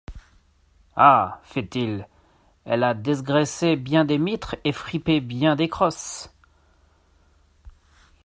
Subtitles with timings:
[0.95, 1.39] Ah!
[1.43, 2.07] feit-il,
[2.65, 6.33] elle ha desgressé bien des mitres et frippé bien des crosses.